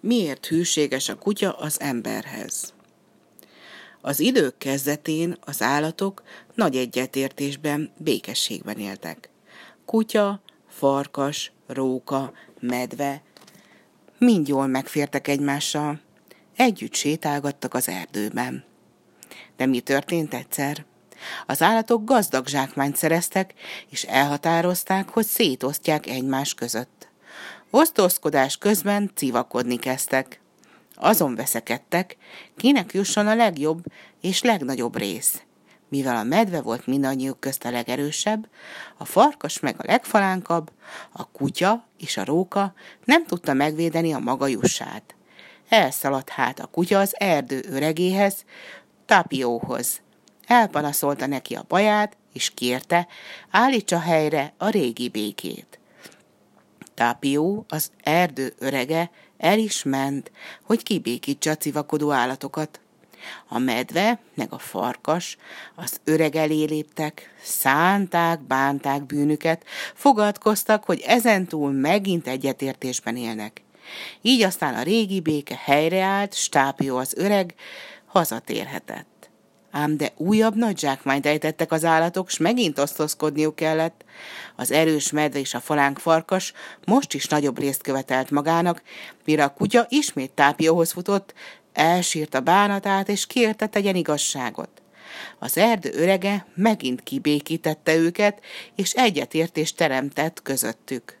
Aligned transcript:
Miért 0.00 0.46
hűséges 0.46 1.08
a 1.08 1.18
kutya 1.18 1.52
az 1.52 1.80
emberhez? 1.80 2.74
Az 4.00 4.20
idők 4.20 4.58
kezdetén 4.58 5.36
az 5.40 5.62
állatok 5.62 6.22
nagy 6.54 6.76
egyetértésben, 6.76 7.92
békességben 7.96 8.78
éltek. 8.78 9.28
Kutya, 9.84 10.40
farkas, 10.68 11.52
róka, 11.66 12.32
medve, 12.60 13.22
mind 14.18 14.48
jól 14.48 14.66
megfértek 14.66 15.28
egymással, 15.28 16.00
együtt 16.56 16.94
sétálgattak 16.94 17.74
az 17.74 17.88
erdőben. 17.88 18.64
De 19.56 19.66
mi 19.66 19.80
történt 19.80 20.34
egyszer? 20.34 20.84
Az 21.46 21.62
állatok 21.62 22.04
gazdag 22.04 22.46
zsákmányt 22.46 22.96
szereztek, 22.96 23.54
és 23.88 24.04
elhatározták, 24.04 25.08
hogy 25.08 25.26
szétosztják 25.26 26.06
egymás 26.06 26.54
között. 26.54 26.97
Osztózkodás 27.70 28.56
közben 28.56 29.10
civakodni 29.14 29.76
kezdtek. 29.76 30.40
Azon 30.94 31.34
veszekedtek, 31.34 32.16
kinek 32.56 32.92
jusson 32.92 33.26
a 33.26 33.34
legjobb 33.34 33.84
és 34.20 34.42
legnagyobb 34.42 34.96
rész. 34.96 35.42
Mivel 35.88 36.16
a 36.16 36.22
medve 36.22 36.60
volt 36.60 36.86
mindannyiuk 36.86 37.40
közt 37.40 37.64
a 37.64 37.70
legerősebb, 37.70 38.48
a 38.96 39.04
farkas 39.04 39.60
meg 39.60 39.74
a 39.78 39.84
legfalánkabb, 39.86 40.70
a 41.12 41.30
kutya 41.30 41.84
és 41.98 42.16
a 42.16 42.24
róka 42.24 42.74
nem 43.04 43.26
tudta 43.26 43.52
megvédeni 43.52 44.12
a 44.12 44.18
maga 44.18 44.46
jussát. 44.46 45.14
Elszaladt 45.68 46.28
hát 46.28 46.60
a 46.60 46.66
kutya 46.66 46.98
az 46.98 47.14
erdő 47.18 47.64
öregéhez, 47.70 48.44
Tapióhoz. 49.06 50.00
Elpanaszolta 50.46 51.26
neki 51.26 51.54
a 51.54 51.64
baját, 51.68 52.16
és 52.32 52.50
kérte, 52.54 53.06
állítsa 53.50 53.98
helyre 53.98 54.52
a 54.56 54.68
régi 54.68 55.08
békét. 55.08 55.78
Tápió, 56.98 57.64
az 57.68 57.90
erdő 58.02 58.54
örege, 58.58 59.10
el 59.36 59.58
is 59.58 59.82
ment, 59.82 60.30
hogy 60.62 60.82
kibékítsa 60.82 61.50
a 61.50 61.56
civakodó 61.56 62.10
állatokat. 62.10 62.80
A 63.48 63.58
medve, 63.58 64.18
meg 64.34 64.52
a 64.52 64.58
farkas 64.58 65.36
az 65.74 66.00
öreg 66.04 66.36
elé 66.36 66.64
léptek, 66.64 67.34
szánták, 67.42 68.40
bánták 68.40 69.04
bűnüket, 69.04 69.64
fogadkoztak, 69.94 70.84
hogy 70.84 71.02
ezentúl 71.06 71.70
megint 71.72 72.26
egyetértésben 72.26 73.16
élnek. 73.16 73.62
Így 74.22 74.42
aztán 74.42 74.74
a 74.74 74.82
régi 74.82 75.20
béke 75.20 75.60
helyreállt, 75.64 76.34
Stápió 76.34 76.96
az 76.96 77.14
öreg 77.16 77.54
hazatérhetett. 78.06 79.17
Ám 79.70 79.96
de 79.96 80.12
újabb 80.16 80.56
nagy 80.56 80.78
zsákmányt 80.78 81.26
ejtettek 81.26 81.72
az 81.72 81.84
állatok, 81.84 82.30
s 82.30 82.36
megint 82.38 82.78
osztozkodniuk 82.78 83.54
kellett. 83.54 84.04
Az 84.56 84.72
erős 84.72 85.10
medve 85.10 85.38
és 85.38 85.54
a 85.54 85.60
falánk 85.60 85.98
farkas 85.98 86.52
most 86.84 87.14
is 87.14 87.26
nagyobb 87.26 87.58
részt 87.58 87.82
követelt 87.82 88.30
magának, 88.30 88.82
mire 89.24 89.44
a 89.44 89.52
kutya 89.52 89.86
ismét 89.88 90.30
tápióhoz 90.30 90.92
futott, 90.92 91.34
elsírt 91.72 92.34
a 92.34 92.40
bánatát, 92.40 93.08
és 93.08 93.26
kérte 93.26 93.66
tegyen 93.66 93.94
igazságot. 93.94 94.70
Az 95.38 95.56
erdő 95.56 95.90
örege 95.94 96.46
megint 96.54 97.02
kibékítette 97.02 97.96
őket, 97.96 98.40
és 98.74 98.92
egyetértést 98.92 99.76
teremtett 99.76 100.42
közöttük 100.42 101.18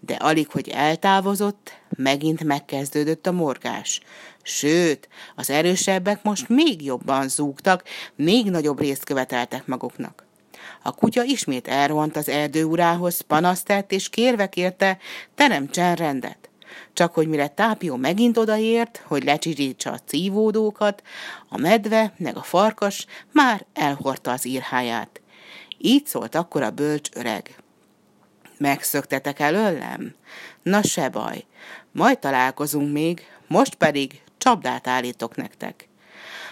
de 0.00 0.14
alig, 0.14 0.50
hogy 0.50 0.68
eltávozott, 0.68 1.72
megint 1.96 2.44
megkezdődött 2.44 3.26
a 3.26 3.32
morgás. 3.32 4.00
Sőt, 4.42 5.08
az 5.36 5.50
erősebbek 5.50 6.22
most 6.22 6.48
még 6.48 6.84
jobban 6.84 7.28
zúgtak, 7.28 7.82
még 8.14 8.50
nagyobb 8.50 8.80
részt 8.80 9.04
követeltek 9.04 9.66
maguknak. 9.66 10.26
A 10.82 10.92
kutya 10.92 11.22
ismét 11.22 11.68
elrohant 11.68 12.16
az 12.16 12.28
erdő 12.28 12.64
urához, 12.64 13.20
panaszt 13.20 13.64
tett, 13.64 13.92
és 13.92 14.08
kérve 14.08 14.48
kérte, 14.48 14.98
teremtsen 15.34 15.94
rendet. 15.94 16.50
Csak 16.92 17.14
hogy 17.14 17.28
mire 17.28 17.48
Tápió 17.48 17.96
megint 17.96 18.36
odaért, 18.36 19.02
hogy 19.06 19.24
lecsirítsa 19.24 19.90
a 19.90 19.98
cívódókat, 20.06 21.02
a 21.48 21.58
medve, 21.58 22.14
meg 22.16 22.36
a 22.36 22.42
farkas 22.42 23.06
már 23.32 23.66
elhordta 23.72 24.30
az 24.30 24.46
írháját. 24.46 25.20
Így 25.78 26.06
szólt 26.06 26.34
akkor 26.34 26.62
a 26.62 26.70
bölcs 26.70 27.08
öreg. 27.12 27.56
Megszöktetek 28.58 29.40
előlem? 29.40 30.14
Na 30.62 30.82
se 30.82 31.08
baj, 31.08 31.44
majd 31.92 32.18
találkozunk 32.18 32.92
még, 32.92 33.26
most 33.46 33.74
pedig 33.74 34.22
csapdát 34.42 34.86
állítok 34.86 35.36
nektek. 35.36 35.88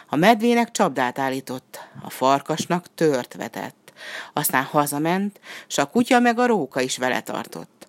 A 0.06 0.16
medvének 0.16 0.70
csapdát 0.70 1.18
állított, 1.18 1.80
a 2.02 2.10
farkasnak 2.10 2.94
tört 2.94 3.34
vetett. 3.34 3.92
Aztán 4.32 4.62
hazament, 4.62 5.40
s 5.66 5.78
a 5.78 5.86
kutya 5.86 6.20
meg 6.20 6.38
a 6.38 6.46
róka 6.46 6.80
is 6.80 6.98
vele 6.98 7.20
tartott. 7.20 7.86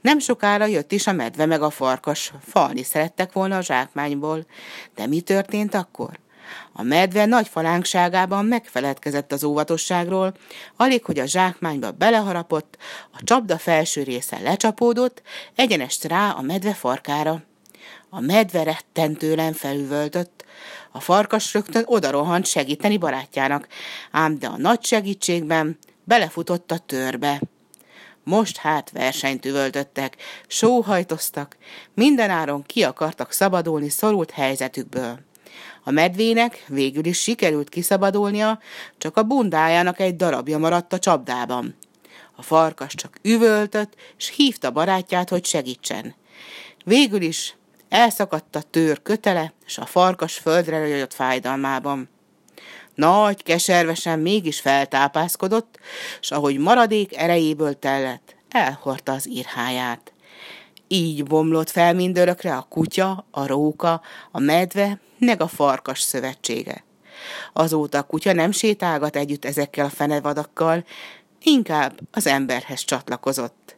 Nem 0.00 0.18
sokára 0.18 0.66
jött 0.66 0.92
is 0.92 1.06
a 1.06 1.12
medve 1.12 1.46
meg 1.46 1.62
a 1.62 1.70
farkas, 1.70 2.32
falni 2.44 2.82
szerettek 2.82 3.32
volna 3.32 3.56
a 3.56 3.62
zsákmányból. 3.62 4.46
De 4.94 5.06
mi 5.06 5.20
történt 5.20 5.74
akkor? 5.74 6.18
A 6.72 6.82
medve 6.82 7.24
nagy 7.24 7.48
falánkságában 7.48 8.44
megfeledkezett 8.44 9.32
az 9.32 9.44
óvatosságról, 9.44 10.34
alig, 10.76 11.04
hogy 11.04 11.18
a 11.18 11.26
zsákmányba 11.26 11.90
beleharapott, 11.90 12.76
a 13.12 13.20
csapda 13.24 13.58
felső 13.58 14.02
része 14.02 14.38
lecsapódott, 14.38 15.22
egyenest 15.54 16.04
rá 16.04 16.30
a 16.30 16.40
medve 16.40 16.74
farkára. 16.74 17.42
A 18.08 18.20
medve 18.20 18.62
rettentően 18.62 19.52
felüvöltött, 19.52 20.44
a 20.92 21.00
farkas 21.00 21.54
rögtön 21.54 21.82
odarohant 21.86 22.46
segíteni 22.46 22.96
barátjának, 22.96 23.68
ám 24.10 24.38
de 24.38 24.46
a 24.46 24.56
nagy 24.56 24.84
segítségben 24.84 25.78
belefutott 26.04 26.70
a 26.70 26.78
törbe. 26.78 27.40
Most 28.24 28.56
hát 28.56 28.90
versenyt 28.90 29.44
üvöltöttek, 29.44 30.16
sóhajtoztak, 30.46 31.56
mindenáron 31.94 32.62
ki 32.62 32.82
akartak 32.82 33.32
szabadulni 33.32 33.88
szorult 33.88 34.30
helyzetükből. 34.30 35.18
A 35.84 35.90
medvének 35.90 36.64
végül 36.68 37.04
is 37.04 37.20
sikerült 37.22 37.68
kiszabadulnia, 37.68 38.58
csak 38.98 39.16
a 39.16 39.22
bundájának 39.22 40.00
egy 40.00 40.16
darabja 40.16 40.58
maradt 40.58 40.92
a 40.92 40.98
csapdában. 40.98 41.76
A 42.36 42.42
farkas 42.42 42.94
csak 42.94 43.18
üvöltött, 43.22 43.94
és 44.18 44.32
hívta 44.36 44.70
barátját, 44.70 45.28
hogy 45.28 45.44
segítsen. 45.44 46.14
Végül 46.84 47.22
is 47.22 47.56
elszakadt 47.88 48.56
a 48.56 48.62
tőr 48.62 49.02
kötele, 49.02 49.52
és 49.66 49.78
a 49.78 49.86
farkas 49.86 50.34
földre 50.34 50.86
jött 50.86 51.14
fájdalmában. 51.14 52.08
Nagy, 52.94 53.42
keservesen 53.42 54.18
mégis 54.18 54.60
feltápászkodott, 54.60 55.78
és 56.20 56.30
ahogy 56.30 56.58
maradék 56.58 57.16
erejéből 57.16 57.78
tellett, 57.78 58.36
elhordta 58.48 59.12
az 59.12 59.28
írháját. 59.28 60.12
Így 60.88 61.24
bomlott 61.24 61.70
fel 61.70 61.94
mindörökre 61.94 62.56
a 62.56 62.66
kutya, 62.68 63.26
a 63.30 63.46
róka, 63.46 64.00
a 64.30 64.38
medve, 64.38 65.00
meg 65.18 65.40
a 65.40 65.48
farkas 65.48 66.00
szövetsége. 66.00 66.84
Azóta 67.52 67.98
a 67.98 68.02
kutya 68.02 68.32
nem 68.32 68.50
sétálgat 68.50 69.16
együtt 69.16 69.44
ezekkel 69.44 69.84
a 69.84 69.90
fenevadakkal, 69.90 70.84
inkább 71.42 72.00
az 72.12 72.26
emberhez 72.26 72.84
csatlakozott. 72.84 73.76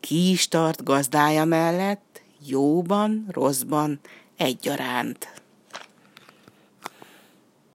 Ki 0.00 0.30
is 0.30 0.48
tart 0.48 0.84
gazdája 0.84 1.44
mellett, 1.44 2.13
jóban, 2.46 3.26
rosszban, 3.30 4.00
egyaránt. 4.36 5.43